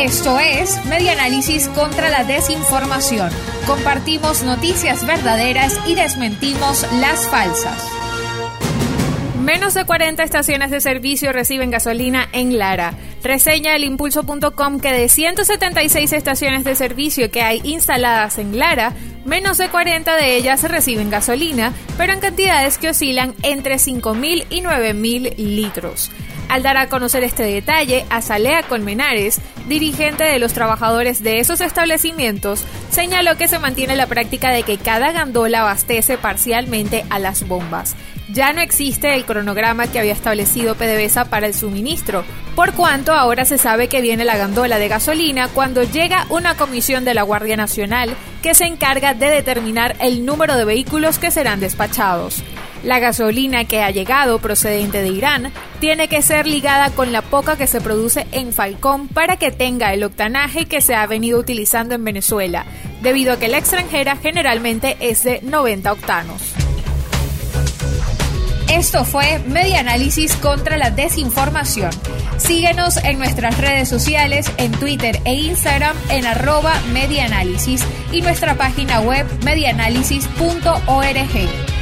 Esto 0.00 0.38
es 0.38 0.84
Medianálisis 0.86 1.68
contra 1.68 2.10
la 2.10 2.24
desinformación. 2.24 3.30
Compartimos 3.66 4.42
noticias 4.42 5.06
verdaderas 5.06 5.78
y 5.86 5.94
desmentimos 5.94 6.86
las 7.00 7.26
falsas. 7.28 7.90
Menos 9.44 9.74
de 9.74 9.84
40 9.84 10.22
estaciones 10.22 10.70
de 10.70 10.80
servicio 10.80 11.30
reciben 11.30 11.70
gasolina 11.70 12.28
en 12.32 12.58
Lara. 12.58 12.94
Reseña 13.22 13.76
el 13.76 13.84
impulso.com 13.84 14.80
que 14.80 14.90
de 14.90 15.08
176 15.10 16.14
estaciones 16.14 16.64
de 16.64 16.74
servicio 16.74 17.30
que 17.30 17.42
hay 17.42 17.60
instaladas 17.62 18.38
en 18.38 18.58
Lara, 18.58 18.94
menos 19.26 19.58
de 19.58 19.68
40 19.68 20.16
de 20.16 20.36
ellas 20.36 20.62
reciben 20.62 21.10
gasolina, 21.10 21.74
pero 21.98 22.14
en 22.14 22.20
cantidades 22.20 22.78
que 22.78 22.88
oscilan 22.88 23.34
entre 23.42 23.74
5.000 23.74 24.46
y 24.48 24.62
9.000 24.62 25.36
litros. 25.36 26.10
Al 26.48 26.62
dar 26.62 26.76
a 26.76 26.88
conocer 26.88 27.24
este 27.24 27.42
detalle, 27.42 28.04
Azalea 28.10 28.62
Colmenares, 28.62 29.40
dirigente 29.66 30.24
de 30.24 30.38
los 30.38 30.52
trabajadores 30.52 31.22
de 31.22 31.40
esos 31.40 31.60
establecimientos, 31.60 32.64
señaló 32.90 33.36
que 33.36 33.48
se 33.48 33.58
mantiene 33.58 33.96
la 33.96 34.06
práctica 34.06 34.50
de 34.50 34.62
que 34.62 34.78
cada 34.78 35.10
gandola 35.12 35.62
abastece 35.62 36.16
parcialmente 36.18 37.04
a 37.10 37.18
las 37.18 37.48
bombas. 37.48 37.96
Ya 38.32 38.52
no 38.52 38.60
existe 38.60 39.14
el 39.14 39.24
cronograma 39.24 39.86
que 39.86 39.98
había 39.98 40.12
establecido 40.12 40.76
PDVSA 40.76 41.26
para 41.26 41.46
el 41.46 41.54
suministro, 41.54 42.24
por 42.54 42.72
cuanto 42.72 43.12
ahora 43.12 43.44
se 43.44 43.58
sabe 43.58 43.88
que 43.88 44.00
viene 44.00 44.24
la 44.24 44.36
gandola 44.36 44.78
de 44.78 44.88
gasolina 44.88 45.48
cuando 45.48 45.82
llega 45.82 46.26
una 46.30 46.56
comisión 46.56 47.04
de 47.04 47.14
la 47.14 47.22
Guardia 47.22 47.56
Nacional 47.56 48.14
que 48.42 48.54
se 48.54 48.64
encarga 48.64 49.12
de 49.14 49.26
determinar 49.26 49.96
el 50.00 50.24
número 50.24 50.56
de 50.56 50.64
vehículos 50.64 51.18
que 51.18 51.30
serán 51.30 51.60
despachados. 51.60 52.42
La 52.84 52.98
gasolina 52.98 53.64
que 53.64 53.80
ha 53.80 53.90
llegado 53.90 54.38
procedente 54.38 55.00
de 55.00 55.08
Irán 55.08 55.50
tiene 55.80 56.08
que 56.08 56.20
ser 56.20 56.46
ligada 56.46 56.90
con 56.90 57.12
la 57.12 57.22
poca 57.22 57.56
que 57.56 57.66
se 57.66 57.80
produce 57.80 58.26
en 58.30 58.52
Falcón 58.52 59.08
para 59.08 59.38
que 59.38 59.50
tenga 59.50 59.94
el 59.94 60.04
octanaje 60.04 60.66
que 60.66 60.82
se 60.82 60.94
ha 60.94 61.06
venido 61.06 61.40
utilizando 61.40 61.94
en 61.94 62.04
Venezuela, 62.04 62.66
debido 63.00 63.32
a 63.32 63.38
que 63.38 63.48
la 63.48 63.56
extranjera 63.56 64.16
generalmente 64.16 64.98
es 65.00 65.24
de 65.24 65.40
90 65.42 65.92
octanos. 65.92 66.42
Esto 68.70 69.06
fue 69.06 69.38
Media 69.46 69.80
Análisis 69.80 70.36
contra 70.36 70.76
la 70.76 70.90
Desinformación. 70.90 71.90
Síguenos 72.36 72.98
en 72.98 73.18
nuestras 73.18 73.58
redes 73.58 73.88
sociales, 73.88 74.52
en 74.58 74.72
Twitter 74.72 75.20
e 75.24 75.34
Instagram 75.34 75.96
en 76.10 76.26
arroba 76.26 76.74
medianálisis 76.92 77.82
y 78.12 78.20
nuestra 78.20 78.56
página 78.56 79.00
web 79.00 79.26
medianálisis.org. 79.42 81.73